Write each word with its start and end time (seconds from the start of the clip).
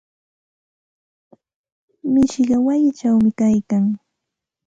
Mishiqa 2.13 2.55
wayichawmi 2.65 3.29
kaykan. 3.39 3.83